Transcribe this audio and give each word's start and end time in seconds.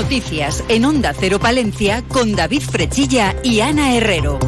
Noticias 0.00 0.64
en 0.70 0.86
Onda 0.86 1.12
Cero 1.12 1.38
Palencia 1.38 2.02
con 2.08 2.34
David 2.34 2.62
Frechilla 2.62 3.36
y 3.44 3.60
Ana 3.60 3.94
Herrero 3.94 4.38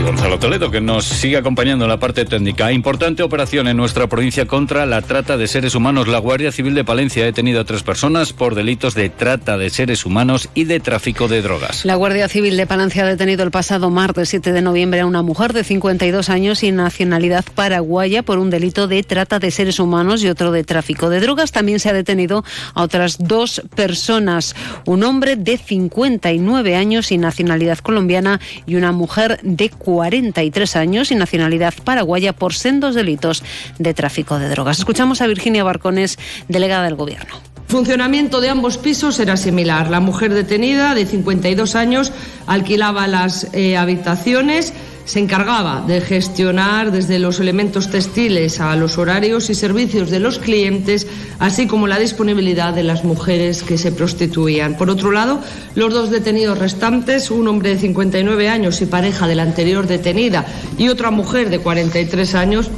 Gonzalo 0.00 0.38
Toledo, 0.38 0.70
que 0.70 0.80
nos 0.80 1.04
sigue 1.04 1.36
acompañando 1.36 1.84
en 1.84 1.90
la 1.90 1.98
parte 1.98 2.24
técnica. 2.24 2.72
Importante 2.72 3.22
operación 3.22 3.68
en 3.68 3.76
nuestra 3.76 4.06
provincia 4.06 4.46
contra 4.46 4.86
la 4.86 5.02
trata 5.02 5.36
de 5.36 5.46
seres 5.48 5.74
humanos. 5.74 6.08
La 6.08 6.18
Guardia 6.18 6.52
Civil 6.52 6.74
de 6.74 6.84
Palencia 6.84 7.22
ha 7.22 7.26
detenido 7.26 7.60
a 7.60 7.64
tres 7.64 7.82
personas 7.82 8.32
por 8.32 8.54
delitos 8.54 8.94
de 8.94 9.08
trata 9.08 9.58
de 9.58 9.70
seres 9.70 10.06
humanos 10.06 10.48
y 10.54 10.64
de 10.64 10.80
tráfico 10.80 11.28
de 11.28 11.42
drogas. 11.42 11.84
La 11.84 11.96
Guardia 11.96 12.28
Civil 12.28 12.56
de 12.56 12.66
Palencia 12.66 13.04
ha 13.04 13.06
detenido 13.06 13.42
el 13.42 13.50
pasado 13.50 13.90
martes 13.90 14.28
7 14.28 14.52
de 14.52 14.62
noviembre 14.62 15.00
a 15.00 15.06
una 15.06 15.22
mujer 15.22 15.52
de 15.52 15.64
52 15.64 16.28
años 16.28 16.62
y 16.62 16.72
nacionalidad 16.72 17.44
paraguaya 17.54 18.22
por 18.22 18.38
un 18.38 18.50
delito 18.50 18.88
de 18.88 19.02
trata 19.02 19.38
de 19.38 19.50
seres 19.50 19.78
humanos 19.78 20.22
y 20.22 20.28
otro 20.28 20.52
de 20.52 20.64
tráfico 20.64 21.10
de 21.10 21.20
drogas. 21.20 21.52
También 21.52 21.80
se 21.80 21.90
ha 21.90 21.92
detenido 21.92 22.44
a 22.74 22.82
otras 22.82 23.18
dos 23.18 23.62
personas, 23.74 24.54
un 24.86 25.02
hombre 25.02 25.36
de 25.36 25.58
59 25.58 26.76
años 26.76 27.12
y 27.12 27.18
nacionalidad 27.18 27.78
colombiana 27.78 28.40
y 28.66 28.76
una 28.76 28.92
mujer 28.92 29.40
de 29.42 29.70
43 29.84 30.76
años 30.76 31.10
y 31.10 31.14
nacionalidad 31.14 31.74
paraguaya 31.84 32.32
por 32.32 32.54
sendos 32.54 32.94
delitos 32.94 33.42
de 33.78 33.94
tráfico 33.94 34.38
de 34.38 34.48
drogas. 34.48 34.78
Escuchamos 34.78 35.20
a 35.20 35.26
Virginia 35.26 35.64
Barcones, 35.64 36.18
delegada 36.48 36.84
del 36.84 36.96
Gobierno. 36.96 37.34
Funcionamiento 37.68 38.42
de 38.42 38.50
ambos 38.50 38.76
pisos 38.76 39.18
era 39.18 39.38
similar. 39.38 39.88
La 39.88 40.00
mujer 40.00 40.34
detenida, 40.34 40.94
de 40.94 41.06
52 41.06 41.74
años, 41.74 42.12
alquilaba 42.46 43.06
las 43.06 43.48
eh, 43.54 43.78
habitaciones 43.78 44.74
se 45.04 45.18
encargaba 45.18 45.84
de 45.86 46.00
gestionar 46.00 46.92
desde 46.92 47.18
los 47.18 47.40
elementos 47.40 47.90
textiles 47.90 48.60
a 48.60 48.76
los 48.76 48.98
horarios 48.98 49.50
y 49.50 49.54
servicios 49.54 50.10
de 50.10 50.20
los 50.20 50.38
clientes, 50.38 51.06
así 51.38 51.66
como 51.66 51.86
la 51.86 51.98
disponibilidad 51.98 52.72
de 52.72 52.84
las 52.84 53.04
mujeres 53.04 53.62
que 53.62 53.78
se 53.78 53.92
prostituían. 53.92 54.76
Por 54.76 54.90
otro 54.90 55.10
lado, 55.10 55.40
los 55.74 55.92
dos 55.92 56.10
detenidos 56.10 56.58
restantes, 56.58 57.30
un 57.30 57.48
hombre 57.48 57.70
de 57.70 57.78
59 57.78 58.48
años 58.48 58.80
y 58.80 58.86
pareja 58.86 59.26
de 59.26 59.34
la 59.34 59.42
anterior 59.42 59.86
detenida 59.86 60.46
y 60.78 60.88
otra 60.88 61.10
mujer 61.10 61.50
de 61.50 61.58
43 61.58 62.34
años, 62.34 62.70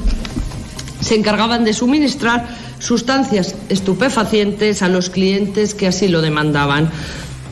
se 1.01 1.15
encargaban 1.15 1.65
de 1.65 1.75
suministrar 1.75 2.49
sustancias 2.79 3.55
estupefacientes 3.69 4.83
a 4.83 4.89
los 4.89 5.11
clientes 5.11 5.75
que 5.75 5.87
así 5.87 6.09
lo 6.09 6.23
demandaban. 6.23 6.91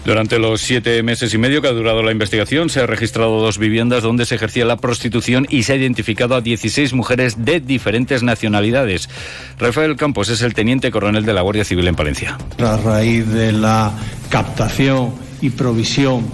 Durante 0.04 0.40
los 0.40 0.60
siete 0.60 1.00
meses 1.04 1.32
y 1.32 1.38
medio 1.38 1.62
que 1.62 1.68
ha 1.68 1.72
durado 1.72 2.02
la 2.02 2.10
investigación, 2.10 2.70
se 2.70 2.80
han 2.80 2.88
registrado 2.88 3.40
dos 3.40 3.58
viviendas 3.58 4.02
donde 4.02 4.26
se 4.26 4.34
ejercía 4.34 4.64
la 4.64 4.76
prostitución 4.76 5.46
y 5.48 5.62
se 5.62 5.74
ha 5.74 5.76
identificado 5.76 6.34
a 6.34 6.40
16 6.40 6.92
mujeres 6.92 7.44
de 7.44 7.60
diferentes 7.60 8.24
nacionalidades. 8.24 9.08
Rafael 9.60 9.94
Campos 9.96 10.28
es 10.28 10.42
el 10.42 10.54
teniente 10.54 10.90
coronel 10.90 11.24
de 11.24 11.32
la 11.32 11.42
Guardia 11.42 11.64
Civil 11.64 11.86
en 11.86 11.94
Palencia. 11.94 12.36
A 12.58 12.76
raíz 12.78 13.28
de 13.28 13.52
la 13.52 13.92
captación 14.28 15.14
y 15.40 15.50
provisión 15.50 16.26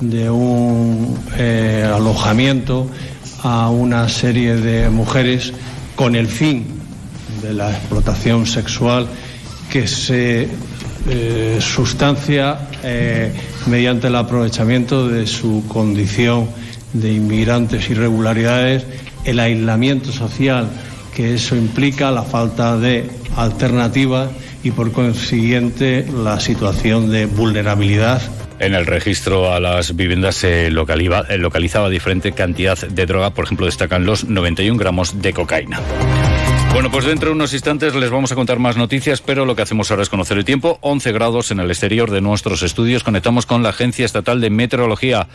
de 0.00 0.28
un 0.28 1.18
eh, 1.38 1.90
alojamiento 1.94 2.90
a 3.42 3.70
una 3.70 4.06
serie 4.10 4.56
de 4.56 4.90
mujeres 4.90 5.54
con 5.96 6.14
el 6.14 6.26
fin 6.26 6.66
de 7.40 7.54
la 7.54 7.70
explotación 7.70 8.46
sexual 8.46 9.08
que 9.70 9.88
se 9.88 10.48
eh, 11.08 11.58
sustancia 11.60 12.58
eh, 12.82 13.32
mediante 13.66 14.08
el 14.08 14.16
aprovechamiento 14.16 15.08
de 15.08 15.26
su 15.26 15.64
condición 15.68 16.48
de 16.92 17.12
inmigrantes 17.12 17.90
irregularidades, 17.90 18.84
el 19.24 19.40
aislamiento 19.40 20.12
social 20.12 20.68
que 21.14 21.34
eso 21.34 21.56
implica, 21.56 22.10
la 22.10 22.22
falta 22.22 22.76
de 22.76 23.08
alternativas 23.36 24.30
y 24.62 24.70
por 24.72 24.92
consiguiente 24.92 26.06
la 26.24 26.40
situación 26.40 27.10
de 27.10 27.26
vulnerabilidad 27.26 28.20
en 28.60 28.74
el 28.74 28.86
registro 28.86 29.52
a 29.52 29.60
las 29.60 29.96
viviendas 29.96 30.36
se 30.36 30.70
localizaba 30.70 31.90
diferente 31.90 32.32
cantidad 32.32 32.78
de 32.78 33.06
droga, 33.06 33.30
por 33.30 33.44
ejemplo, 33.44 33.66
destacan 33.66 34.06
los 34.06 34.24
91 34.24 34.78
gramos 34.78 35.20
de 35.20 35.32
cocaína. 35.32 35.80
Bueno, 36.74 36.90
pues 36.90 37.04
dentro 37.04 37.28
de 37.28 37.36
unos 37.36 37.52
instantes 37.52 37.94
les 37.94 38.10
vamos 38.10 38.32
a 38.32 38.34
contar 38.34 38.58
más 38.58 38.76
noticias, 38.76 39.20
pero 39.20 39.46
lo 39.46 39.54
que 39.54 39.62
hacemos 39.62 39.92
ahora 39.92 40.02
es 40.02 40.08
conocer 40.08 40.38
el 40.38 40.44
tiempo. 40.44 40.78
11 40.80 41.12
grados 41.12 41.52
en 41.52 41.60
el 41.60 41.70
exterior 41.70 42.10
de 42.10 42.20
nuestros 42.20 42.64
estudios. 42.64 43.04
Conectamos 43.04 43.46
con 43.46 43.62
la 43.62 43.68
Agencia 43.68 44.04
Estatal 44.04 44.40
de 44.40 44.50
Meteorología. 44.50 45.28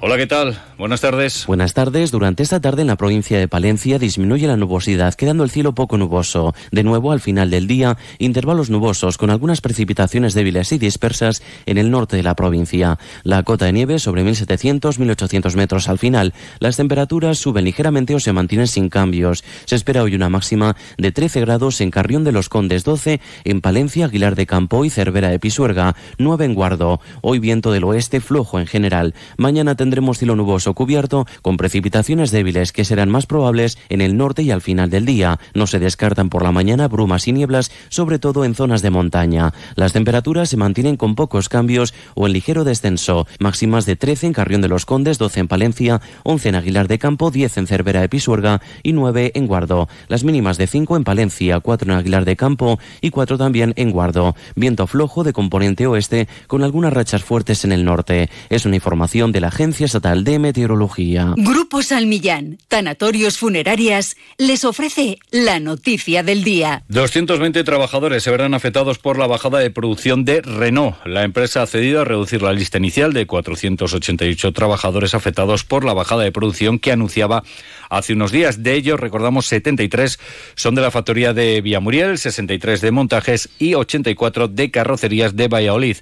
Hola, 0.00 0.16
¿qué 0.16 0.28
tal? 0.28 0.56
Buenas 0.78 1.00
tardes. 1.00 1.44
Buenas 1.48 1.74
tardes. 1.74 2.12
Durante 2.12 2.44
esta 2.44 2.60
tarde 2.60 2.82
en 2.82 2.86
la 2.86 2.94
provincia 2.94 3.36
de 3.36 3.48
Palencia 3.48 3.98
disminuye 3.98 4.46
la 4.46 4.56
nubosidad, 4.56 5.14
quedando 5.14 5.42
el 5.42 5.50
cielo 5.50 5.74
poco 5.74 5.98
nuboso. 5.98 6.54
De 6.70 6.84
nuevo, 6.84 7.10
al 7.10 7.18
final 7.18 7.50
del 7.50 7.66
día, 7.66 7.98
intervalos 8.20 8.70
nubosos 8.70 9.18
con 9.18 9.30
algunas 9.30 9.60
precipitaciones 9.60 10.34
débiles 10.34 10.70
y 10.70 10.78
dispersas 10.78 11.42
en 11.66 11.78
el 11.78 11.90
norte 11.90 12.16
de 12.16 12.22
la 12.22 12.36
provincia. 12.36 12.96
La 13.24 13.42
cota 13.42 13.64
de 13.64 13.72
nieve 13.72 13.98
sobre 13.98 14.22
1.700-1.800 14.24 15.56
metros 15.56 15.88
al 15.88 15.98
final. 15.98 16.32
Las 16.60 16.76
temperaturas 16.76 17.38
suben 17.38 17.64
ligeramente 17.64 18.14
o 18.14 18.20
se 18.20 18.32
mantienen 18.32 18.68
sin 18.68 18.90
cambios. 18.90 19.42
Se 19.64 19.74
espera 19.74 20.04
hoy 20.04 20.14
una 20.14 20.28
máxima 20.28 20.76
de 20.96 21.10
13 21.10 21.40
grados 21.40 21.80
en 21.80 21.90
Carrión 21.90 22.22
de 22.22 22.30
los 22.30 22.48
Condes, 22.48 22.84
12 22.84 23.20
en 23.42 23.60
Palencia, 23.60 24.04
Aguilar 24.04 24.36
de 24.36 24.46
Campo 24.46 24.84
y 24.84 24.90
Cervera 24.90 25.28
de 25.28 25.40
Pisuerga, 25.40 25.96
9 26.18 26.44
en 26.44 26.54
Guardo. 26.54 27.00
Hoy 27.20 27.40
viento 27.40 27.72
del 27.72 27.82
oeste 27.82 28.20
flojo 28.20 28.60
en 28.60 28.68
general. 28.68 29.12
Mañana 29.36 29.74
cielo 30.14 30.36
nuboso 30.36 30.74
cubierto 30.74 31.26
con 31.42 31.56
precipitaciones 31.56 32.30
débiles 32.30 32.72
que 32.72 32.84
serán 32.84 33.10
más 33.10 33.26
probables 33.26 33.78
en 33.88 34.00
el 34.00 34.16
norte 34.16 34.42
y 34.42 34.50
al 34.50 34.60
final 34.60 34.90
del 34.90 35.04
día. 35.04 35.38
No 35.54 35.66
se 35.66 35.78
descartan 35.78 36.28
por 36.28 36.42
la 36.42 36.52
mañana 36.52 36.88
brumas 36.88 37.28
y 37.28 37.32
nieblas, 37.32 37.70
sobre 37.88 38.18
todo 38.18 38.44
en 38.44 38.54
zonas 38.54 38.82
de 38.82 38.90
montaña. 38.90 39.52
Las 39.76 39.92
temperaturas 39.92 40.48
se 40.48 40.56
mantienen 40.56 40.96
con 40.96 41.14
pocos 41.14 41.48
cambios 41.48 41.94
o 42.14 42.26
en 42.26 42.32
ligero 42.32 42.64
descenso. 42.64 43.26
Máximas 43.38 43.86
de 43.86 43.96
13 43.96 44.28
en 44.28 44.32
Carrión 44.32 44.60
de 44.60 44.68
los 44.68 44.86
Condes, 44.86 45.18
12 45.18 45.40
en 45.40 45.48
Palencia, 45.48 46.00
11 46.24 46.48
en 46.48 46.54
Aguilar 46.56 46.88
de 46.88 46.98
Campo, 46.98 47.30
10 47.30 47.58
en 47.58 47.66
Cervera 47.66 48.00
de 48.00 48.08
Pisuerga 48.08 48.60
y 48.82 48.92
9 48.92 49.32
en 49.34 49.46
Guardo. 49.46 49.88
Las 50.08 50.24
mínimas 50.24 50.58
de 50.58 50.66
5 50.66 50.96
en 50.96 51.04
Palencia, 51.04 51.60
4 51.60 51.92
en 51.92 51.98
Aguilar 51.98 52.24
de 52.24 52.36
Campo 52.36 52.78
y 53.00 53.10
4 53.10 53.38
también 53.38 53.72
en 53.76 53.90
Guardo. 53.90 54.34
Viento 54.56 54.86
flojo 54.86 55.24
de 55.24 55.32
componente 55.32 55.86
oeste 55.86 56.28
con 56.46 56.62
algunas 56.62 56.92
rachas 56.92 57.22
fuertes 57.22 57.64
en 57.64 57.72
el 57.72 57.84
norte. 57.84 58.30
Es 58.48 58.66
una 58.66 58.76
información 58.76 59.32
de 59.32 59.40
la 59.40 59.48
agencia 59.48 59.77
Estatal 59.86 60.24
de 60.24 60.38
Meteorología. 60.38 61.34
Grupo 61.36 61.82
Salmillán, 61.82 62.58
Tanatorios 62.68 63.38
Funerarias, 63.38 64.16
les 64.36 64.64
ofrece 64.64 65.18
la 65.30 65.60
noticia 65.60 66.22
del 66.22 66.44
día. 66.44 66.82
220 66.88 67.64
trabajadores 67.64 68.22
se 68.22 68.30
verán 68.30 68.54
afectados 68.54 68.98
por 68.98 69.18
la 69.18 69.26
bajada 69.26 69.58
de 69.58 69.70
producción 69.70 70.24
de 70.24 70.42
Renault. 70.42 70.96
La 71.06 71.24
empresa 71.24 71.62
ha 71.62 71.66
cedido 71.66 72.00
a 72.00 72.04
reducir 72.04 72.42
la 72.42 72.52
lista 72.52 72.78
inicial 72.78 73.12
de 73.12 73.26
488 73.26 74.52
trabajadores 74.52 75.14
afectados 75.14 75.64
por 75.64 75.84
la 75.84 75.94
bajada 75.94 76.24
de 76.24 76.32
producción 76.32 76.78
que 76.78 76.92
anunciaba 76.92 77.42
hace 77.90 78.14
unos 78.14 78.32
días. 78.32 78.62
De 78.62 78.74
ellos, 78.74 78.98
recordamos, 78.98 79.46
73 79.46 80.18
son 80.54 80.74
de 80.74 80.82
la 80.82 80.90
factoría 80.90 81.32
de 81.32 81.60
Villamuriel, 81.60 82.18
63 82.18 82.80
de 82.80 82.90
montajes 82.90 83.48
y 83.58 83.74
84 83.74 84.48
de 84.48 84.70
carrocerías 84.70 85.36
de 85.36 85.48
Valladolid. 85.48 85.98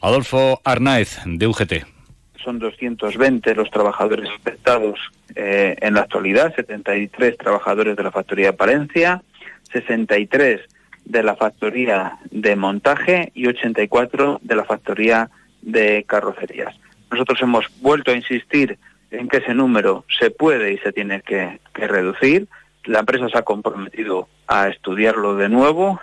Adolfo 0.00 0.60
Arnaez, 0.64 1.18
de 1.24 1.46
UGT 1.46 1.93
son 2.44 2.58
220 2.58 3.54
los 3.54 3.70
trabajadores 3.70 4.28
afectados 4.30 5.00
eh, 5.34 5.76
en 5.80 5.94
la 5.94 6.02
actualidad, 6.02 6.54
73 6.54 7.38
trabajadores 7.38 7.96
de 7.96 8.02
la 8.02 8.10
factoría 8.10 8.46
de 8.46 8.52
Palencia, 8.52 9.22
63 9.72 10.60
de 11.04 11.22
la 11.22 11.36
factoría 11.36 12.18
de 12.30 12.56
montaje 12.56 13.32
y 13.34 13.46
84 13.46 14.40
de 14.42 14.56
la 14.56 14.64
factoría 14.64 15.30
de 15.62 16.04
carrocerías. 16.06 16.74
Nosotros 17.10 17.40
hemos 17.42 17.66
vuelto 17.80 18.10
a 18.10 18.16
insistir 18.16 18.78
en 19.10 19.28
que 19.28 19.38
ese 19.38 19.54
número 19.54 20.04
se 20.18 20.30
puede 20.30 20.72
y 20.72 20.78
se 20.78 20.92
tiene 20.92 21.22
que 21.22 21.58
reducir. 21.74 22.48
La 22.84 23.00
empresa 23.00 23.28
se 23.28 23.38
ha 23.38 23.42
comprometido 23.42 24.28
a 24.46 24.68
estudiarlo 24.68 25.36
de 25.36 25.48
nuevo 25.48 26.00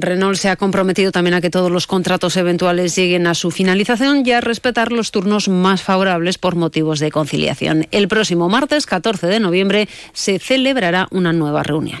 Renault 0.00 0.36
se 0.36 0.48
ha 0.48 0.56
comprometido 0.56 1.12
también 1.12 1.34
a 1.34 1.40
que 1.40 1.50
todos 1.50 1.70
los 1.70 1.86
contratos 1.86 2.36
eventuales 2.36 2.94
lleguen 2.96 3.26
a 3.26 3.34
su 3.34 3.50
finalización 3.50 4.22
y 4.24 4.32
a 4.32 4.40
respetar 4.40 4.92
los 4.92 5.10
turnos 5.10 5.48
más 5.48 5.82
favorables 5.82 6.38
por 6.38 6.56
motivos 6.56 7.00
de 7.00 7.10
conciliación. 7.10 7.86
El 7.90 8.08
próximo 8.08 8.48
martes 8.48 8.86
14 8.86 9.26
de 9.26 9.40
noviembre 9.40 9.88
se 10.12 10.38
celebrará 10.38 11.08
una 11.10 11.32
nueva 11.32 11.62
reunión. 11.62 12.00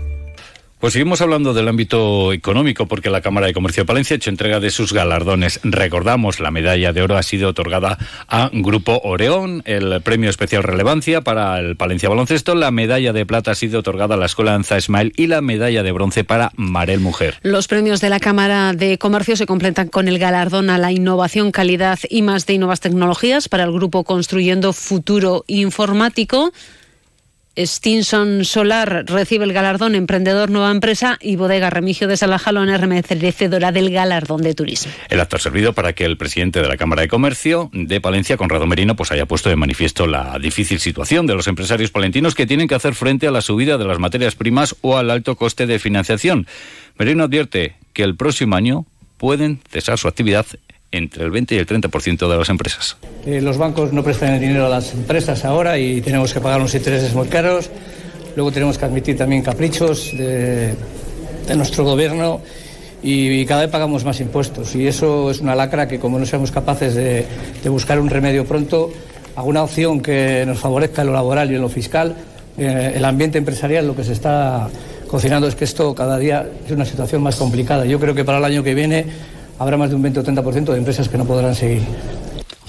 Pues 0.81 0.93
seguimos 0.93 1.21
hablando 1.21 1.53
del 1.53 1.67
ámbito 1.67 2.33
económico 2.33 2.87
porque 2.87 3.11
la 3.11 3.21
Cámara 3.21 3.45
de 3.45 3.53
Comercio 3.53 3.83
de 3.83 3.85
Palencia 3.85 4.15
ha 4.15 4.17
hecho 4.17 4.31
entrega 4.31 4.59
de 4.59 4.71
sus 4.71 4.93
galardones. 4.93 5.59
Recordamos, 5.61 6.39
la 6.39 6.49
medalla 6.49 6.91
de 6.91 7.03
oro 7.03 7.17
ha 7.17 7.23
sido 7.23 7.49
otorgada 7.49 7.99
a 8.27 8.49
Grupo 8.51 8.99
Oreón, 9.03 9.61
el 9.65 10.01
premio 10.01 10.31
especial 10.31 10.63
relevancia 10.63 11.21
para 11.21 11.59
el 11.59 11.75
Palencia 11.75 12.09
Baloncesto, 12.09 12.55
la 12.55 12.71
medalla 12.71 13.13
de 13.13 13.27
plata 13.27 13.51
ha 13.51 13.55
sido 13.55 13.81
otorgada 13.81 14.15
a 14.15 14.17
la 14.17 14.25
Escuela 14.25 14.55
Anza 14.55 14.75
Ismael 14.75 15.13
y 15.15 15.27
la 15.27 15.41
medalla 15.41 15.83
de 15.83 15.91
bronce 15.91 16.23
para 16.23 16.51
Marel 16.55 16.99
Mujer. 16.99 17.37
Los 17.43 17.67
premios 17.67 18.01
de 18.01 18.09
la 18.09 18.19
Cámara 18.19 18.73
de 18.73 18.97
Comercio 18.97 19.35
se 19.35 19.45
completan 19.45 19.87
con 19.87 20.07
el 20.07 20.17
galardón 20.17 20.71
a 20.71 20.79
la 20.79 20.91
innovación, 20.91 21.51
calidad 21.51 21.99
y 22.09 22.23
más 22.23 22.47
de 22.47 22.57
nuevas 22.57 22.79
tecnologías 22.79 23.49
para 23.49 23.65
el 23.65 23.71
grupo 23.71 24.03
Construyendo 24.03 24.73
Futuro 24.73 25.43
Informático. 25.45 26.51
Stinson 27.57 28.45
Solar 28.45 29.05
recibe 29.07 29.43
el 29.43 29.51
galardón 29.51 29.95
Emprendedor 29.95 30.49
Nueva 30.49 30.71
Empresa 30.71 31.17
y 31.19 31.35
Bodega 31.35 31.69
Remigio 31.69 32.07
de 32.07 32.15
Salajalón 32.15 32.69
merecedora 32.87 33.71
del 33.71 33.91
galardón 33.91 34.41
de 34.41 34.53
turismo. 34.53 34.91
El 35.09 35.19
acto 35.19 35.35
ha 35.35 35.39
servido 35.39 35.73
para 35.73 35.93
que 35.93 36.05
el 36.05 36.17
presidente 36.17 36.61
de 36.61 36.67
la 36.67 36.77
Cámara 36.77 37.01
de 37.01 37.09
Comercio 37.09 37.69
de 37.73 37.99
Palencia, 37.99 38.37
Conrado 38.37 38.65
Merino, 38.67 38.95
pues 38.95 39.11
haya 39.11 39.25
puesto 39.25 39.49
de 39.49 39.57
manifiesto 39.57 40.07
la 40.07 40.39
difícil 40.39 40.79
situación 40.79 41.27
de 41.27 41.35
los 41.35 41.47
empresarios 41.47 41.91
palentinos 41.91 42.35
que 42.35 42.47
tienen 42.47 42.67
que 42.67 42.75
hacer 42.75 42.95
frente 42.95 43.27
a 43.27 43.31
la 43.31 43.41
subida 43.41 43.77
de 43.77 43.85
las 43.85 43.99
materias 43.99 44.35
primas 44.35 44.75
o 44.81 44.97
al 44.97 45.11
alto 45.11 45.35
coste 45.35 45.65
de 45.65 45.79
financiación. 45.79 46.47
Merino 46.97 47.25
advierte 47.25 47.75
que 47.93 48.03
el 48.03 48.15
próximo 48.15 48.55
año 48.55 48.85
pueden 49.17 49.59
cesar 49.69 49.97
su 49.97 50.07
actividad 50.07 50.45
entre 50.91 51.23
el 51.23 51.31
20 51.31 51.55
y 51.55 51.57
el 51.57 51.67
30% 51.67 52.29
de 52.29 52.37
las 52.37 52.49
empresas. 52.49 52.97
Eh, 53.25 53.41
los 53.41 53.57
bancos 53.57 53.93
no 53.93 54.03
prestan 54.03 54.33
el 54.33 54.41
dinero 54.41 54.65
a 54.65 54.69
las 54.69 54.93
empresas 54.93 55.45
ahora 55.45 55.77
y 55.77 56.01
tenemos 56.01 56.33
que 56.33 56.39
pagar 56.41 56.59
unos 56.59 56.75
intereses 56.75 57.13
muy 57.13 57.27
caros. 57.27 57.69
Luego 58.35 58.51
tenemos 58.51 58.77
que 58.77 58.85
admitir 58.85 59.17
también 59.17 59.41
caprichos 59.41 60.11
de, 60.17 60.73
nuestro 61.55 61.83
gobierno 61.83 62.41
y, 63.03 63.45
cada 63.45 63.61
vez 63.61 63.71
pagamos 63.71 64.05
más 64.05 64.19
impuestos. 64.21 64.75
Y 64.75 64.87
eso 64.87 65.31
es 65.31 65.39
una 65.39 65.55
lacra 65.55 65.87
que 65.87 65.99
como 65.99 66.19
no 66.19 66.25
seamos 66.25 66.51
capaces 66.51 66.95
de, 66.95 67.25
buscar 67.65 67.99
un 67.99 68.09
remedio 68.09 68.45
pronto, 68.45 68.91
alguna 69.35 69.63
opción 69.63 70.01
que 70.01 70.45
nos 70.45 70.59
favorezca 70.59 71.01
en 71.01 71.07
lo 71.07 71.13
laboral 71.13 71.51
y 71.51 71.55
en 71.55 71.61
lo 71.61 71.69
fiscal, 71.69 72.15
eh, 72.57 72.93
el 72.95 73.05
ambiente 73.05 73.37
empresarial 73.37 73.87
lo 73.87 73.95
que 73.95 74.03
se 74.03 74.13
está 74.13 74.69
cocinando 75.07 75.47
es 75.47 75.55
que 75.55 75.65
esto 75.65 75.93
cada 75.93 76.17
día 76.17 76.47
es 76.65 76.71
una 76.71 76.85
situación 76.85 77.21
más 77.21 77.35
complicada. 77.35 77.85
Yo 77.85 77.99
creo 77.99 78.15
que 78.15 78.23
para 78.23 78.37
el 78.37 78.45
año 78.45 78.63
que 78.63 78.73
viene 78.73 79.05
habrá 79.59 79.77
más 79.77 79.89
de 79.89 79.95
un 79.95 80.01
20 80.01 80.19
o 80.19 80.23
30% 80.23 80.71
de 80.71 80.77
empresas 80.77 81.09
que 81.09 81.17
no 81.17 81.25
podrán 81.25 81.55
seguir. 81.55 81.81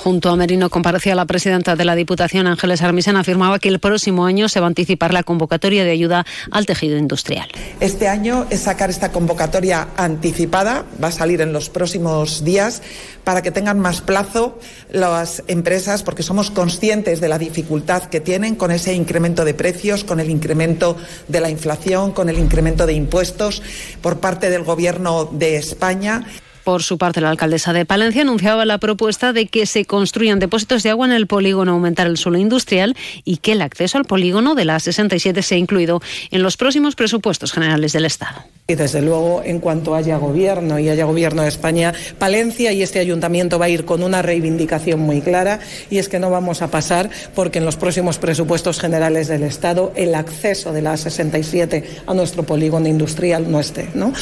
Junto 0.02 0.30
a 0.30 0.36
Merino 0.36 0.68
comparecía 0.68 1.14
la 1.14 1.26
presidenta 1.26 1.76
de 1.76 1.84
la 1.84 1.94
Diputación, 1.94 2.48
Ángeles 2.48 2.82
Armisen, 2.82 3.16
afirmaba 3.16 3.60
que 3.60 3.68
el 3.68 3.78
próximo 3.78 4.26
año 4.26 4.48
se 4.48 4.58
va 4.58 4.66
a 4.66 4.68
anticipar 4.68 5.14
la 5.14 5.22
convocatoria 5.22 5.84
de 5.84 5.92
ayuda 5.92 6.26
al 6.50 6.66
tejido 6.66 6.98
industrial. 6.98 7.46
Este 7.78 8.08
año 8.08 8.46
es 8.50 8.62
sacar 8.62 8.90
esta 8.90 9.12
convocatoria 9.12 9.90
anticipada, 9.96 10.84
va 11.00 11.06
a 11.06 11.12
salir 11.12 11.40
en 11.40 11.52
los 11.52 11.70
próximos 11.70 12.42
días, 12.42 12.82
para 13.22 13.42
que 13.42 13.52
tengan 13.52 13.78
más 13.78 14.00
plazo 14.00 14.58
las 14.90 15.44
empresas, 15.46 16.02
porque 16.02 16.24
somos 16.24 16.50
conscientes 16.50 17.20
de 17.20 17.28
la 17.28 17.38
dificultad 17.38 18.02
que 18.06 18.18
tienen 18.18 18.56
con 18.56 18.72
ese 18.72 18.94
incremento 18.94 19.44
de 19.44 19.54
precios, 19.54 20.02
con 20.02 20.18
el 20.18 20.30
incremento 20.30 20.96
de 21.28 21.40
la 21.40 21.48
inflación, 21.48 22.10
con 22.10 22.28
el 22.28 22.40
incremento 22.40 22.86
de 22.86 22.94
impuestos 22.94 23.62
por 24.00 24.18
parte 24.18 24.50
del 24.50 24.64
Gobierno 24.64 25.26
de 25.30 25.58
España. 25.58 26.26
Por 26.64 26.82
su 26.82 26.96
parte, 26.96 27.20
la 27.20 27.30
alcaldesa 27.30 27.72
de 27.72 27.84
Palencia 27.84 28.22
anunciaba 28.22 28.64
la 28.64 28.78
propuesta 28.78 29.32
de 29.32 29.46
que 29.46 29.66
se 29.66 29.84
construyan 29.84 30.38
depósitos 30.38 30.82
de 30.82 30.90
agua 30.90 31.06
en 31.06 31.12
el 31.12 31.26
polígono, 31.26 31.72
aumentar 31.72 32.06
el 32.06 32.16
suelo 32.16 32.38
industrial 32.38 32.96
y 33.24 33.38
que 33.38 33.52
el 33.52 33.62
acceso 33.62 33.98
al 33.98 34.04
polígono 34.04 34.54
de 34.54 34.64
la 34.64 34.78
67 34.78 35.42
sea 35.42 35.58
incluido 35.58 36.00
en 36.30 36.42
los 36.42 36.56
próximos 36.56 36.94
presupuestos 36.94 37.52
generales 37.52 37.92
del 37.92 38.04
Estado. 38.04 38.44
Y 38.68 38.76
desde 38.76 39.02
luego, 39.02 39.42
en 39.44 39.58
cuanto 39.58 39.96
haya 39.96 40.16
gobierno 40.18 40.78
y 40.78 40.88
haya 40.88 41.04
gobierno 41.04 41.42
de 41.42 41.48
España, 41.48 41.94
Palencia 42.18 42.72
y 42.72 42.82
este 42.82 43.00
ayuntamiento 43.00 43.58
va 43.58 43.64
a 43.64 43.68
ir 43.68 43.84
con 43.84 44.04
una 44.04 44.22
reivindicación 44.22 45.00
muy 45.00 45.20
clara 45.20 45.58
y 45.90 45.98
es 45.98 46.08
que 46.08 46.20
no 46.20 46.30
vamos 46.30 46.62
a 46.62 46.68
pasar 46.68 47.10
porque 47.34 47.58
en 47.58 47.64
los 47.64 47.76
próximos 47.76 48.18
presupuestos 48.18 48.78
generales 48.78 49.26
del 49.26 49.42
Estado 49.42 49.92
el 49.96 50.14
acceso 50.14 50.72
de 50.72 50.82
la 50.82 50.96
67 50.96 51.84
a 52.06 52.14
nuestro 52.14 52.44
polígono 52.44 52.86
industrial 52.86 53.50
no 53.50 53.58
esté, 53.58 53.88
¿no? 53.94 54.12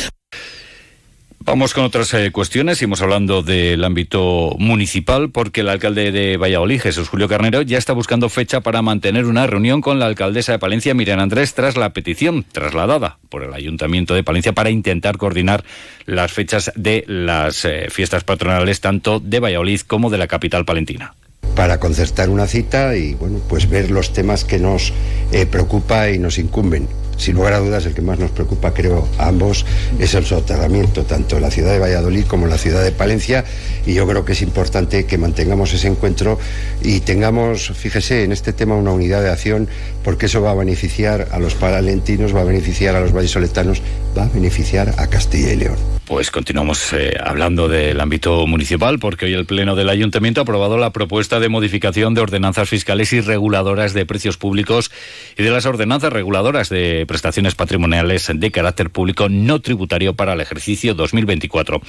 Vamos 1.50 1.75
con 1.75 1.82
otras 1.82 2.14
eh, 2.14 2.31
cuestiones. 2.31 2.79
Seguimos 2.79 3.02
hablando 3.02 3.43
del 3.43 3.82
ámbito 3.82 4.55
municipal 4.61 5.31
porque 5.31 5.62
el 5.62 5.69
alcalde 5.69 6.12
de 6.12 6.37
Valladolid, 6.37 6.81
Jesús 6.81 7.08
Julio 7.08 7.26
Carnero, 7.26 7.62
ya 7.62 7.76
está 7.76 7.93
buscando 7.93 8.29
fecha 8.29 8.61
para 8.61 8.82
mantener 8.82 9.26
una 9.26 9.49
reunión 9.49 9.81
con 9.81 9.99
la 9.99 10.06
alcaldesa 10.06 10.52
de 10.52 10.61
Palencia, 10.61 10.94
Miriam 10.94 11.19
Andrés, 11.19 11.52
tras 11.55 11.76
la 11.76 11.93
petición 11.93 12.44
trasladada 12.52 13.19
por 13.29 13.43
el 13.43 13.52
Ayuntamiento 13.52 14.14
de 14.14 14.23
Palencia 14.23 14.52
para 14.52 14.70
intentar 14.70 15.17
coordinar 15.17 15.64
las 16.06 16.31
fechas 16.31 16.70
de 16.76 17.02
las 17.08 17.64
eh, 17.64 17.88
fiestas 17.91 18.23
patronales 18.23 18.81
tanto 18.81 19.19
de 19.19 19.41
Valladolid 19.41 19.81
como 19.81 20.08
de 20.08 20.19
la 20.19 20.29
capital 20.29 20.64
palentina 20.64 21.14
para 21.56 21.81
concertar 21.81 22.31
una 22.31 22.47
cita 22.47 22.97
y 22.97 23.14
bueno 23.14 23.41
pues 23.49 23.69
ver 23.69 23.91
los 23.91 24.12
temas 24.12 24.44
que 24.44 24.61
nos 24.61 24.93
eh, 25.32 25.47
preocupa 25.47 26.11
y 26.11 26.19
nos 26.19 26.38
incumben 26.38 26.87
sin 27.20 27.37
lugar 27.37 27.52
a 27.52 27.58
dudas, 27.58 27.84
el 27.87 27.94
que 27.94 28.02
más 28.02 28.19
nos 28.19 28.31
preocupa, 28.31 28.72
creo, 28.72 29.06
a 29.19 29.28
ambos 29.28 29.67
es 29.99 30.14
el 30.14 30.25
soterramiento, 30.25 31.05
tanto 31.05 31.37
en 31.37 31.43
la 31.43 31.50
ciudad 31.50 31.72
de 31.72 31.78
Valladolid 31.78 32.25
como 32.25 32.44
en 32.44 32.50
la 32.50 32.58
ciudad 32.58 32.82
de 32.82 32.93
Palencia. 32.93 33.44
Y 33.87 33.94
yo 33.94 34.06
creo 34.06 34.25
que 34.25 34.32
es 34.32 34.43
importante 34.43 35.05
que 35.05 35.19
mantengamos 35.19 35.72
ese 35.75 35.88
encuentro 35.88 36.38
y 36.82 37.00
tengamos, 37.00 37.72
fíjese, 37.75 38.25
en 38.25 38.32
este 38.32 38.52
tema 38.52 38.75
una 38.75 38.93
unidad 38.93 39.22
de 39.22 39.31
acción, 39.31 39.69
porque 40.02 40.26
eso 40.26 40.40
va 40.40 40.52
a 40.52 40.55
beneficiar 40.55 41.28
a 41.31 41.38
los 41.38 41.55
palentinos, 41.55 42.34
va 42.34 42.40
a 42.40 42.44
beneficiar 42.44 42.96
a 42.96 43.00
los 43.00 43.12
vallisoletanos, 43.12 43.82
va 44.16 44.25
a 44.25 44.28
beneficiar 44.28 44.94
a 44.96 45.06
Castilla 45.06 45.52
y 45.52 45.56
León. 45.56 46.00
Pues 46.10 46.32
continuamos 46.32 46.92
eh, 46.92 47.14
hablando 47.22 47.68
del 47.68 48.00
ámbito 48.00 48.44
municipal 48.48 48.98
porque 48.98 49.26
hoy 49.26 49.34
el 49.34 49.46
Pleno 49.46 49.76
del 49.76 49.88
Ayuntamiento 49.88 50.40
ha 50.40 50.42
aprobado 50.42 50.76
la 50.76 50.90
propuesta 50.90 51.38
de 51.38 51.48
modificación 51.48 52.14
de 52.14 52.20
ordenanzas 52.20 52.68
fiscales 52.68 53.12
y 53.12 53.20
reguladoras 53.20 53.94
de 53.94 54.04
precios 54.06 54.36
públicos 54.36 54.90
y 55.38 55.44
de 55.44 55.50
las 55.50 55.66
ordenanzas 55.66 56.12
reguladoras 56.12 56.68
de 56.68 57.04
prestaciones 57.06 57.54
patrimoniales 57.54 58.28
de 58.34 58.50
carácter 58.50 58.90
público 58.90 59.28
no 59.28 59.60
tributario 59.60 60.14
para 60.14 60.32
el 60.32 60.40
ejercicio 60.40 60.94
2024. 60.94 61.80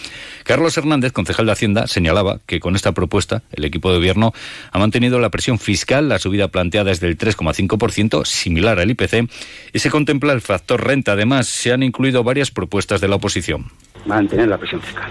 Carlos 0.43 0.77
Hernández, 0.77 1.13
concejal 1.13 1.47
de 1.47 1.53
Hacienda, 1.53 1.87
señalaba 1.87 2.41
que 2.45 2.59
con 2.59 2.75
esta 2.75 2.91
propuesta 2.91 3.41
el 3.51 3.65
equipo 3.65 3.89
de 3.89 3.97
gobierno 3.97 4.33
ha 4.71 4.77
mantenido 4.77 5.17
la 5.17 5.31
presión 5.31 5.57
fiscal, 5.57 6.09
la 6.09 6.19
subida 6.19 6.49
planteada 6.49 6.91
es 6.91 6.99
del 6.99 7.17
3,5%, 7.17 8.23
similar 8.25 8.77
al 8.77 8.91
IPC, 8.91 9.27
y 9.73 9.79
se 9.79 9.89
contempla 9.89 10.33
el 10.33 10.41
factor 10.41 10.85
renta. 10.85 11.13
Además, 11.13 11.47
se 11.47 11.73
han 11.73 11.81
incluido 11.81 12.23
varias 12.23 12.51
propuestas 12.51 13.01
de 13.01 13.07
la 13.07 13.15
oposición 13.15 13.71
mantener 14.05 14.47
la 14.47 14.57
presión 14.57 14.81
fiscal. 14.81 15.09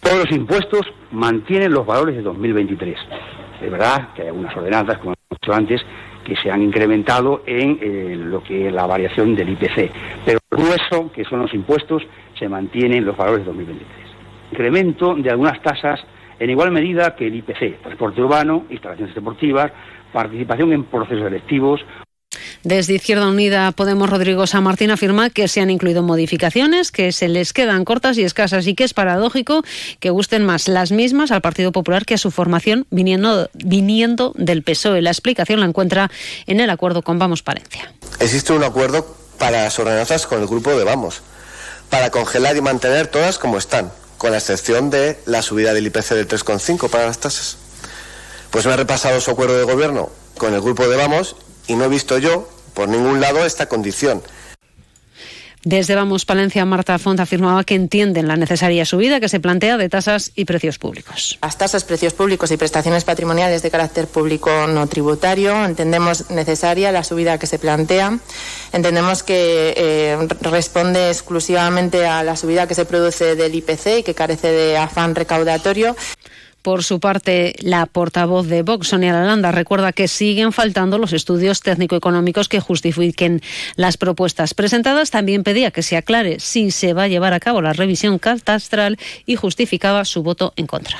Todos 0.00 0.18
los 0.18 0.32
impuestos 0.32 0.86
mantienen 1.12 1.72
los 1.72 1.86
valores 1.86 2.16
de 2.16 2.22
2023. 2.22 2.96
Es 3.62 3.70
verdad 3.70 4.08
que 4.14 4.22
hay 4.22 4.28
algunas 4.28 4.56
ordenanzas, 4.56 4.98
como 4.98 5.12
hemos 5.12 5.40
dicho 5.40 5.52
antes, 5.54 5.80
que 6.24 6.36
se 6.36 6.50
han 6.50 6.62
incrementado 6.62 7.42
en 7.46 7.78
eh, 7.80 8.16
lo 8.16 8.42
que 8.42 8.68
es 8.68 8.72
la 8.72 8.86
variación 8.86 9.34
del 9.34 9.50
IPC, 9.50 9.90
pero 10.24 10.38
el 10.50 10.58
grueso, 10.58 11.12
que 11.12 11.24
son 11.24 11.40
los 11.40 11.52
impuestos, 11.54 12.02
se 12.38 12.48
mantienen 12.48 13.04
los 13.04 13.16
valores 13.16 13.40
de 13.40 13.46
2023. 13.46 13.88
Incremento 14.52 15.14
de 15.14 15.30
algunas 15.30 15.60
tasas 15.62 16.04
en 16.38 16.50
igual 16.50 16.72
medida 16.72 17.14
que 17.14 17.26
el 17.26 17.36
IPC, 17.36 17.82
transporte 17.82 18.20
urbano, 18.20 18.64
instalaciones 18.70 19.14
deportivas, 19.14 19.72
participación 20.12 20.72
en 20.72 20.84
procesos 20.84 21.26
electivos 21.26 21.84
desde 22.64 22.94
Izquierda 22.94 23.28
Unida 23.28 23.70
Podemos 23.72 24.08
Rodrigo 24.10 24.46
San 24.46 24.64
Martín 24.64 24.90
afirma 24.90 25.30
que 25.30 25.48
se 25.48 25.60
han 25.60 25.70
incluido 25.70 26.02
modificaciones 26.02 26.90
que 26.90 27.12
se 27.12 27.28
les 27.28 27.52
quedan 27.52 27.84
cortas 27.84 28.16
y 28.16 28.24
escasas 28.24 28.66
y 28.66 28.74
que 28.74 28.84
es 28.84 28.94
paradójico 28.94 29.62
que 30.00 30.10
gusten 30.10 30.44
más 30.44 30.66
las 30.66 30.90
mismas 30.90 31.30
al 31.30 31.42
Partido 31.42 31.72
Popular 31.72 32.06
que 32.06 32.14
a 32.14 32.18
su 32.18 32.30
formación 32.30 32.86
viniendo, 32.90 33.50
viniendo 33.52 34.32
del 34.36 34.62
PSOE. 34.62 35.02
La 35.02 35.10
explicación 35.10 35.60
la 35.60 35.66
encuentra 35.66 36.10
en 36.46 36.60
el 36.60 36.70
acuerdo 36.70 37.02
con 37.02 37.18
Vamos 37.18 37.42
Palencia. 37.42 37.92
Existe 38.18 38.52
un 38.54 38.64
acuerdo 38.64 39.14
para 39.38 39.62
las 39.62 39.78
ordenanzas 39.78 40.26
con 40.26 40.40
el 40.40 40.46
grupo 40.46 40.70
de 40.70 40.84
Vamos, 40.84 41.20
para 41.90 42.10
congelar 42.10 42.56
y 42.56 42.62
mantener 42.62 43.08
todas 43.08 43.38
como 43.38 43.58
están, 43.58 43.92
con 44.16 44.30
la 44.30 44.38
excepción 44.38 44.88
de 44.88 45.18
la 45.26 45.42
subida 45.42 45.74
del 45.74 45.86
IPC 45.86 46.14
del 46.14 46.28
3,5 46.28 46.88
para 46.88 47.06
las 47.06 47.18
tasas. 47.18 47.58
Pues 48.50 48.64
me 48.64 48.72
ha 48.72 48.76
repasado 48.76 49.20
su 49.20 49.30
acuerdo 49.30 49.58
de 49.58 49.64
gobierno 49.64 50.10
con 50.38 50.54
el 50.54 50.62
grupo 50.62 50.88
de 50.88 50.96
Vamos 50.96 51.36
y 51.66 51.74
no 51.74 51.84
he 51.84 51.88
visto 51.88 52.18
yo 52.18 52.53
por 52.74 52.88
ningún 52.88 53.20
lado 53.20 53.44
esta 53.44 53.66
condición. 53.66 54.22
Desde 55.64 55.94
Vamos 55.94 56.26
Palencia, 56.26 56.66
Marta 56.66 56.98
Font 56.98 57.18
afirmaba 57.20 57.64
que 57.64 57.74
entienden 57.74 58.28
la 58.28 58.36
necesaria 58.36 58.84
subida 58.84 59.18
que 59.18 59.30
se 59.30 59.40
plantea 59.40 59.78
de 59.78 59.88
tasas 59.88 60.30
y 60.34 60.44
precios 60.44 60.78
públicos. 60.78 61.38
Las 61.40 61.56
tasas, 61.56 61.84
precios 61.84 62.12
públicos 62.12 62.50
y 62.50 62.58
prestaciones 62.58 63.04
patrimoniales 63.04 63.62
de 63.62 63.70
carácter 63.70 64.06
público 64.06 64.50
no 64.66 64.86
tributario, 64.88 65.64
entendemos 65.64 66.30
necesaria 66.30 66.92
la 66.92 67.02
subida 67.02 67.38
que 67.38 67.46
se 67.46 67.58
plantea. 67.58 68.18
Entendemos 68.74 69.22
que 69.22 69.72
eh, 69.74 70.28
responde 70.42 71.08
exclusivamente 71.08 72.06
a 72.06 72.22
la 72.22 72.36
subida 72.36 72.68
que 72.68 72.74
se 72.74 72.84
produce 72.84 73.34
del 73.34 73.54
IPC 73.54 74.00
y 74.00 74.02
que 74.02 74.14
carece 74.14 74.48
de 74.48 74.76
afán 74.76 75.14
recaudatorio. 75.14 75.96
Por 76.64 76.82
su 76.82 76.98
parte, 76.98 77.54
la 77.60 77.84
portavoz 77.84 78.46
de 78.46 78.62
Vox, 78.62 78.88
Sonia 78.88 79.12
Lalanda, 79.12 79.52
recuerda 79.52 79.92
que 79.92 80.08
siguen 80.08 80.50
faltando 80.50 80.96
los 80.96 81.12
estudios 81.12 81.60
técnico-económicos 81.60 82.48
que 82.48 82.58
justifiquen 82.58 83.42
las 83.76 83.98
propuestas 83.98 84.54
presentadas. 84.54 85.10
También 85.10 85.44
pedía 85.44 85.72
que 85.72 85.82
se 85.82 85.98
aclare 85.98 86.40
si 86.40 86.70
se 86.70 86.94
va 86.94 87.02
a 87.02 87.08
llevar 87.08 87.34
a 87.34 87.38
cabo 87.38 87.60
la 87.60 87.74
revisión 87.74 88.18
catastral 88.18 88.98
y 89.26 89.36
justificaba 89.36 90.06
su 90.06 90.22
voto 90.22 90.54
en 90.56 90.66
contra. 90.66 90.96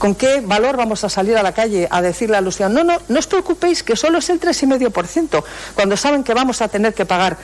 ¿Con 0.00 0.16
qué 0.16 0.40
valor 0.40 0.76
vamos 0.76 1.04
a 1.04 1.08
salir 1.08 1.36
a 1.36 1.44
la 1.44 1.52
calle 1.52 1.86
a 1.92 2.02
decirle 2.02 2.36
a 2.36 2.40
Luciano, 2.40 2.82
no, 2.82 2.82
no, 2.82 2.98
no 3.06 3.18
os 3.20 3.28
preocupéis 3.28 3.84
que 3.84 3.94
solo 3.94 4.18
es 4.18 4.28
el 4.30 4.40
3,5%, 4.40 5.44
cuando 5.76 5.96
saben 5.96 6.24
que 6.24 6.34
vamos 6.34 6.60
a 6.60 6.66
tener 6.66 6.92
que 6.92 7.06
pagar 7.06 7.38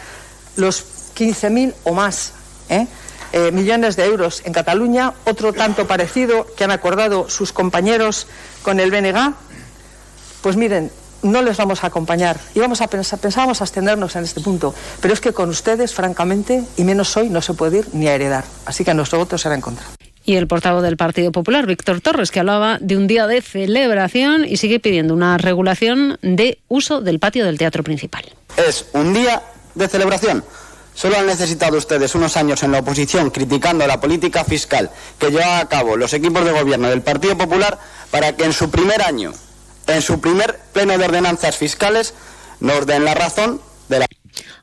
los 0.56 0.84
15.000 1.14 1.72
o 1.84 1.94
más 1.94 2.32
¿eh? 2.70 2.86
Eh, 3.32 3.52
millones 3.52 3.96
de 3.96 4.06
euros 4.06 4.42
en 4.44 4.52
Cataluña, 4.52 5.14
otro 5.24 5.52
tanto 5.52 5.86
parecido 5.86 6.46
que 6.56 6.64
han 6.64 6.72
acordado 6.72 7.30
sus 7.30 7.52
compañeros 7.52 8.26
con 8.62 8.80
el 8.80 8.90
BNG, 8.90 9.34
pues 10.42 10.56
miren, 10.56 10.90
no 11.22 11.42
les 11.42 11.56
vamos 11.56 11.84
a 11.84 11.88
acompañar. 11.88 12.40
Y 12.54 12.60
vamos 12.60 12.80
a 12.80 12.88
pensar, 12.88 13.18
pensábamos 13.18 13.60
abstenernos 13.60 14.16
en 14.16 14.24
este 14.24 14.40
punto, 14.40 14.74
pero 15.00 15.14
es 15.14 15.20
que 15.20 15.32
con 15.32 15.48
ustedes, 15.48 15.94
francamente, 15.94 16.64
y 16.76 16.84
menos 16.84 17.16
hoy, 17.16 17.28
no 17.28 17.40
se 17.40 17.54
puede 17.54 17.78
ir 17.78 17.86
ni 17.92 18.08
a 18.08 18.14
heredar. 18.14 18.44
Así 18.66 18.84
que 18.84 18.94
nuestro 18.94 19.18
voto 19.18 19.38
será 19.38 19.54
en 19.54 19.60
contra. 19.60 19.84
Y 20.24 20.36
el 20.36 20.46
portavoz 20.46 20.82
del 20.82 20.96
Partido 20.96 21.32
Popular, 21.32 21.66
Víctor 21.66 22.00
Torres, 22.00 22.30
que 22.30 22.40
hablaba 22.40 22.78
de 22.80 22.96
un 22.96 23.06
día 23.06 23.26
de 23.26 23.40
celebración 23.42 24.44
y 24.44 24.58
sigue 24.58 24.80
pidiendo 24.80 25.14
una 25.14 25.38
regulación 25.38 26.18
de 26.22 26.58
uso 26.68 27.00
del 27.00 27.18
patio 27.18 27.44
del 27.44 27.58
teatro 27.58 27.82
principal. 27.82 28.24
Es 28.56 28.86
un 28.92 29.14
día 29.14 29.42
de 29.74 29.88
celebración 29.88 30.44
Solo 30.94 31.18
han 31.18 31.26
necesitado 31.26 31.78
ustedes 31.78 32.14
unos 32.14 32.36
años 32.36 32.62
en 32.62 32.72
la 32.72 32.80
oposición 32.80 33.30
criticando 33.30 33.86
la 33.86 34.00
política 34.00 34.44
fiscal 34.44 34.90
que 35.18 35.30
lleva 35.30 35.60
a 35.60 35.68
cabo 35.68 35.96
los 35.96 36.12
equipos 36.12 36.44
de 36.44 36.52
gobierno 36.52 36.88
del 36.88 37.02
Partido 37.02 37.38
Popular 37.38 37.78
para 38.10 38.36
que 38.36 38.44
en 38.44 38.52
su 38.52 38.70
primer 38.70 39.02
año, 39.02 39.32
en 39.86 40.02
su 40.02 40.20
primer 40.20 40.58
pleno 40.72 40.98
de 40.98 41.04
ordenanzas 41.04 41.56
fiscales, 41.56 42.14
nos 42.60 42.86
den 42.86 43.04
la 43.04 43.14
razón 43.14 43.60
de 43.88 44.00
la 44.00 44.06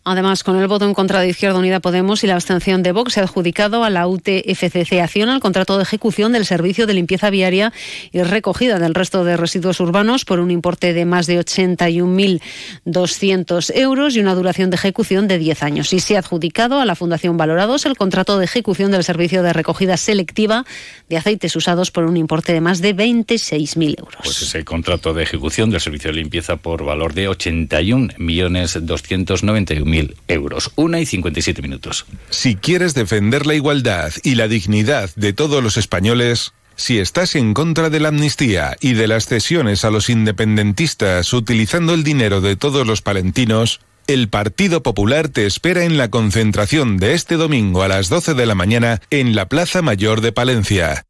Además, 0.09 0.45
con 0.45 0.55
el 0.55 0.67
voto 0.67 0.85
en 0.85 0.93
contra 0.93 1.19
de 1.19 1.27
Izquierda 1.27 1.59
Unida 1.59 1.81
Podemos 1.81 2.23
y 2.23 2.27
la 2.27 2.35
abstención 2.35 2.81
de 2.81 2.93
Vox, 2.93 3.11
se 3.11 3.19
ha 3.19 3.23
adjudicado 3.23 3.83
a 3.83 3.89
la 3.89 4.07
UTFCC 4.07 5.01
Acción 5.01 5.27
el 5.27 5.41
contrato 5.41 5.75
de 5.75 5.83
ejecución 5.83 6.31
del 6.31 6.45
servicio 6.45 6.87
de 6.87 6.93
limpieza 6.93 7.29
viaria 7.29 7.73
y 8.13 8.23
recogida 8.23 8.79
del 8.79 8.95
resto 8.95 9.25
de 9.25 9.35
residuos 9.35 9.81
urbanos 9.81 10.23
por 10.23 10.39
un 10.39 10.49
importe 10.49 10.93
de 10.93 11.03
más 11.03 11.27
de 11.27 11.37
81.200 11.37 13.75
euros 13.75 14.15
y 14.15 14.21
una 14.21 14.33
duración 14.33 14.69
de 14.69 14.77
ejecución 14.77 15.27
de 15.27 15.39
10 15.39 15.63
años. 15.63 15.91
Y 15.91 15.99
se 15.99 16.15
ha 16.15 16.19
adjudicado 16.19 16.79
a 16.79 16.85
la 16.85 16.95
Fundación 16.95 17.35
Valorados 17.35 17.85
el 17.85 17.97
contrato 17.97 18.39
de 18.39 18.45
ejecución 18.45 18.91
del 18.91 19.03
servicio 19.03 19.43
de 19.43 19.51
recogida 19.51 19.97
selectiva 19.97 20.63
de 21.09 21.17
aceites 21.17 21.53
usados 21.57 21.91
por 21.91 22.05
un 22.05 22.15
importe 22.15 22.53
de 22.53 22.61
más 22.61 22.79
de 22.79 22.95
26.000 22.95 23.99
euros. 23.99 24.21
Pues 24.23 24.41
ese 24.41 24.63
contrato 24.63 25.13
de 25.13 25.23
ejecución 25.23 25.69
del 25.69 25.81
servicio 25.81 26.11
de 26.11 26.17
limpieza 26.17 26.55
por 26.55 26.85
valor 26.85 27.13
de 27.13 27.29
81.291.000 27.29 29.96
euros. 30.27 30.71
Una 30.75 30.99
y 30.99 31.05
57 31.05 31.61
minutos. 31.61 32.05
Si 32.29 32.55
quieres 32.55 32.93
defender 32.93 33.45
la 33.45 33.55
igualdad 33.55 34.11
y 34.23 34.35
la 34.35 34.47
dignidad 34.47 35.09
de 35.15 35.33
todos 35.33 35.63
los 35.63 35.77
españoles, 35.77 36.53
si 36.75 36.99
estás 36.99 37.35
en 37.35 37.53
contra 37.53 37.89
de 37.89 37.99
la 37.99 38.09
amnistía 38.09 38.77
y 38.79 38.93
de 38.93 39.07
las 39.07 39.25
cesiones 39.25 39.83
a 39.83 39.89
los 39.89 40.09
independentistas 40.09 41.33
utilizando 41.33 41.93
el 41.93 42.03
dinero 42.03 42.39
de 42.39 42.55
todos 42.55 42.85
los 42.85 43.01
palentinos, 43.01 43.79
el 44.05 44.29
Partido 44.29 44.83
Popular 44.83 45.27
te 45.27 45.45
espera 45.45 45.83
en 45.83 45.97
la 45.97 46.09
concentración 46.09 46.97
de 46.97 47.13
este 47.13 47.35
domingo 47.35 47.81
a 47.81 47.87
las 47.87 48.09
12 48.09 48.35
de 48.35 48.45
la 48.45 48.55
mañana 48.55 49.01
en 49.09 49.35
la 49.35 49.49
Plaza 49.49 49.81
Mayor 49.81 50.21
de 50.21 50.31
Palencia. 50.31 51.06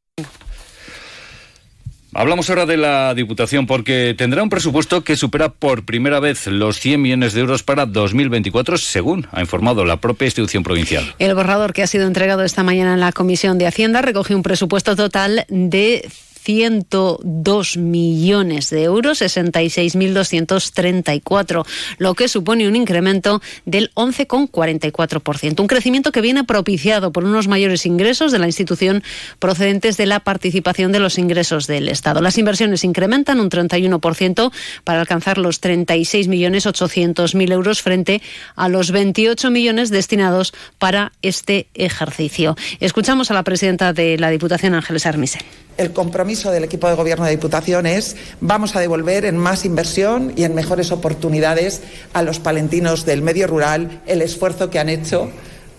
Hablamos 2.20 2.50
ahora 2.50 2.66
de 2.66 2.78
la 2.78 3.14
Diputación 3.14 3.68
porque 3.68 4.16
tendrá 4.18 4.42
un 4.42 4.50
presupuesto 4.50 5.04
que 5.04 5.16
supera 5.16 5.50
por 5.50 5.86
primera 5.86 6.20
vez 6.20 6.48
los 6.48 6.80
100 6.80 7.00
millones 7.00 7.34
de 7.34 7.42
euros 7.42 7.62
para 7.62 7.86
2024, 7.86 8.80
según 8.80 9.28
ha 9.32 9.40
informado 9.40 9.86
la 9.86 9.98
propia 9.98 10.26
institución 10.26 10.64
provincial. 10.64 11.14
El 11.20 11.36
borrador 11.36 11.74
que 11.74 11.84
ha 11.84 11.88
sido 11.88 12.08
entregado 12.08 12.44
esta 12.44 12.64
mañana 12.64 12.96
en 12.96 13.02
la 13.02 13.12
Comisión 13.12 13.60
de 13.60 13.68
Hacienda 13.68 14.02
recoge 14.02 14.34
un 14.34 14.42
presupuesto 14.42 14.96
total 14.96 15.46
de 15.50 16.10
102 16.48 17.76
millones 17.76 18.70
de 18.70 18.84
euros, 18.84 19.22
66.234, 19.22 21.66
lo 21.98 22.16
que 22.16 22.30
supone 22.30 22.70
un 22.70 22.78
incremento 22.78 23.42
del 23.66 23.92
11,44%. 23.96 25.60
Un 25.60 25.68
crecimiento 25.68 26.14
que 26.14 26.22
viene 26.22 26.46
propiciado 26.46 27.12
por 27.12 27.26
unos 27.26 27.50
mayores 27.50 27.86
ingresos 27.86 28.32
de 28.32 28.40
la 28.40 28.46
institución 28.46 29.04
procedentes 29.40 29.98
de 29.98 30.06
la 30.06 30.22
participación 30.22 30.94
de 30.94 31.02
los 31.02 31.18
ingresos 31.18 31.68
del 31.68 31.90
Estado. 31.90 32.22
Las 32.22 32.38
inversiones 32.38 32.86
incrementan 32.86 33.42
un 33.42 33.50
31% 33.50 34.54
para 34.86 35.02
alcanzar 35.02 35.40
los 35.40 35.62
36.800.000 35.62 37.52
euros 37.52 37.82
frente 37.82 38.22
a 38.56 38.70
los 38.70 38.92
28 38.92 39.52
millones 39.52 39.90
destinados 39.90 40.54
para 40.80 41.12
este 41.22 41.68
ejercicio. 41.74 42.56
Escuchamos 42.80 43.32
a 43.32 43.34
la 43.34 43.44
presidenta 43.44 43.92
de 43.92 44.18
la 44.18 44.30
Diputación, 44.30 44.76
Ángeles 44.76 45.06
Armisen 45.06 45.42
el 45.78 45.92
compromiso 45.92 46.37
del 46.44 46.64
equipo 46.64 46.88
de 46.88 46.96
gobierno 46.96 47.26
de 47.26 47.32
Diputación 47.32 47.86
es 47.86 48.16
vamos 48.42 48.76
a 48.76 48.80
devolver 48.80 49.26
en 49.26 49.38
más 49.38 49.66
inversión 49.66 50.34
y 50.36 50.44
en 50.44 50.54
mejores 50.54 50.92
oportunidades 50.92 51.82
a 52.14 52.22
los 52.22 52.40
palentinos 52.40 53.06
del 53.06 53.22
medio 53.22 53.48
rural 53.48 54.02
el 54.06 54.22
esfuerzo 54.22 54.70
que 54.70 54.80
han 54.80 54.90
hecho 54.90 55.30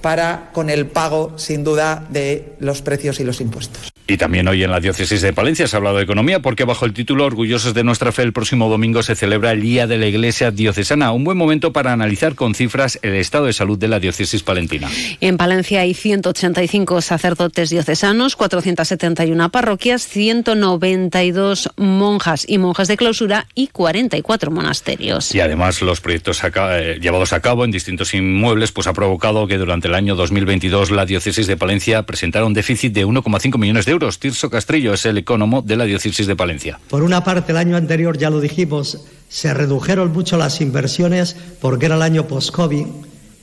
para 0.00 0.50
con 0.52 0.70
el 0.70 0.86
pago, 0.86 1.32
sin 1.36 1.64
duda, 1.64 2.06
de 2.10 2.54
los 2.58 2.82
precios 2.82 3.20
y 3.20 3.24
los 3.24 3.40
impuestos. 3.40 3.92
Y 4.10 4.16
también 4.16 4.48
hoy 4.48 4.64
en 4.64 4.70
la 4.70 4.80
diócesis 4.80 5.20
de 5.20 5.34
Palencia 5.34 5.68
se 5.68 5.76
ha 5.76 5.78
hablado 5.78 5.98
de 5.98 6.04
economía 6.04 6.40
porque 6.40 6.64
bajo 6.64 6.86
el 6.86 6.94
título 6.94 7.26
Orgullosos 7.26 7.74
de 7.74 7.84
nuestra 7.84 8.10
fe 8.10 8.22
el 8.22 8.32
próximo 8.32 8.70
domingo 8.70 9.02
se 9.02 9.14
celebra 9.14 9.52
el 9.52 9.60
Día 9.60 9.86
de 9.86 9.98
la 9.98 10.06
Iglesia 10.06 10.50
Diocesana, 10.50 11.12
un 11.12 11.24
buen 11.24 11.36
momento 11.36 11.74
para 11.74 11.92
analizar 11.92 12.34
con 12.34 12.54
cifras 12.54 12.98
el 13.02 13.16
estado 13.16 13.44
de 13.44 13.52
salud 13.52 13.78
de 13.78 13.86
la 13.86 14.00
diócesis 14.00 14.42
palentina. 14.42 14.88
En 15.20 15.36
Palencia 15.36 15.82
hay 15.82 15.92
185 15.92 17.02
sacerdotes 17.02 17.68
diocesanos, 17.68 18.34
471 18.34 19.50
parroquias, 19.50 20.08
192 20.08 21.68
monjas 21.76 22.46
y 22.48 22.56
monjas 22.56 22.88
de 22.88 22.96
clausura 22.96 23.46
y 23.54 23.66
44 23.66 24.50
monasterios. 24.50 25.34
Y 25.34 25.40
además 25.40 25.82
los 25.82 26.00
proyectos 26.00 26.40
eh, 26.42 26.98
llevados 26.98 27.34
a 27.34 27.40
cabo 27.40 27.66
en 27.66 27.70
distintos 27.70 28.14
inmuebles 28.14 28.72
pues 28.72 28.86
ha 28.86 28.94
provocado 28.94 29.46
que 29.46 29.58
durante 29.58 29.88
el 29.88 29.94
año 29.94 30.16
2022 30.16 30.92
la 30.92 31.04
diócesis 31.04 31.46
de 31.46 31.58
Palencia 31.58 32.04
presentara 32.04 32.46
un 32.46 32.54
déficit 32.54 32.94
de 32.94 33.04
1,5 33.04 33.58
millones 33.58 33.84
de 33.84 33.92
euros 33.92 33.97
Tirso 34.18 34.50
Castrillo 34.50 34.94
es 34.94 35.04
el 35.06 35.18
economo 35.18 35.62
de 35.62 35.76
la 35.76 35.84
diócesis 35.84 36.26
de 36.26 36.36
Palencia. 36.36 36.78
Por 36.88 37.02
una 37.02 37.24
parte, 37.24 37.52
el 37.52 37.58
año 37.58 37.76
anterior, 37.76 38.16
ya 38.16 38.30
lo 38.30 38.40
dijimos, 38.40 39.04
se 39.28 39.52
redujeron 39.52 40.12
mucho 40.12 40.36
las 40.36 40.60
inversiones 40.60 41.36
porque 41.60 41.86
era 41.86 41.96
el 41.96 42.02
año 42.02 42.26
post-COVID 42.26 42.86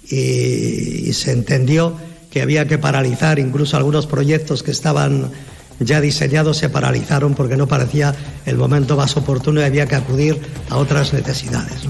y, 0.10 1.14
se 1.14 1.32
entendió 1.32 1.96
que 2.32 2.42
había 2.42 2.68
que 2.68 2.78
paralizar 2.78 3.40
incluso 3.40 3.78
algunos 3.78 4.08
proyectos 4.08 4.64
que 4.64 4.72
estaban 4.72 5.32
ya 5.80 6.00
diseñados 6.00 6.58
se 6.58 6.70
paralizaron 6.70 7.34
porque 7.34 7.58
no 7.58 7.68
parecía 7.68 8.16
el 8.46 8.56
momento 8.56 8.96
más 8.96 9.18
oportuno 9.18 9.60
y 9.60 9.66
había 9.66 9.86
que 9.86 9.96
acudir 9.96 10.40
a 10.70 10.78
otras 10.78 11.14
necesidades. 11.14 11.82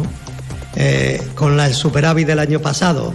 Eh, 0.76 1.22
con 1.36 1.60
el 1.60 1.74
superávit 1.74 2.28
del 2.28 2.40
año 2.40 2.60
pasado 2.60 3.14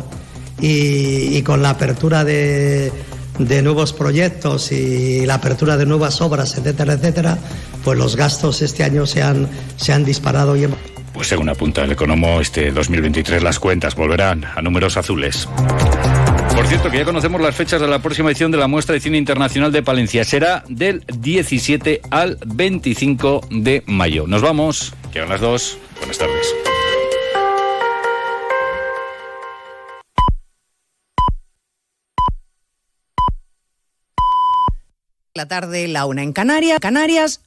y, 0.61 1.43
con 1.43 1.63
la 1.63 1.71
apertura 1.71 2.25
de, 2.25 2.93
de 3.47 3.63
nuevos 3.63 3.93
proyectos 3.93 4.73
y 4.73 5.27
la 5.27 5.35
apertura 5.35 5.77
de 5.77 5.87
nuevas 5.87 6.21
obras, 6.21 6.57
etcétera, 6.57 6.95
etcétera, 6.95 7.39
pues 7.85 7.99
los 7.99 8.17
gastos 8.17 8.63
este 8.63 8.85
año 8.85 9.07
se 9.07 9.23
han, 9.23 9.49
se 9.77 9.93
han 9.93 10.05
disparado 10.05 10.57
y 10.57 10.69
Pues 11.13 11.29
según 11.29 11.49
apunta 11.49 11.85
el 11.85 11.93
economo, 11.93 12.41
este 12.41 12.71
2023 12.71 13.43
las 13.43 13.59
cuentas 13.59 13.95
volverán 13.95 14.45
a 14.45 14.63
números 14.63 14.97
azules. 14.97 15.49
Por 16.55 16.67
cierto, 16.67 16.91
que 16.91 16.99
ya 16.99 17.05
conocemos 17.05 17.41
las 17.41 17.55
fechas 17.55 17.81
de 17.81 17.89
la 17.89 18.01
próxima 18.01 18.29
edición 18.29 18.51
de 18.51 18.59
la 18.59 18.69
Muestra 18.69 18.93
de 18.93 19.01
Cine 19.01 19.17
Internacional 19.17 19.73
de 19.73 19.83
Palencia. 19.83 20.25
Será 20.25 20.65
del 20.69 21.05
17 21.19 22.03
al 22.11 22.39
25 22.45 23.47
de 23.51 23.83
mayo. 23.87 24.27
Nos 24.27 24.43
vamos. 24.43 24.93
Llegan 25.15 25.31
las 25.31 25.41
dos. 25.41 25.79
Buenas 25.99 26.19
tardes. 26.19 26.70
La 35.35 35.47
tarde, 35.47 35.87
la 35.89 36.07
una 36.07 36.23
en 36.23 36.33
Canarias. 36.33 36.81
Canarias 36.81 37.41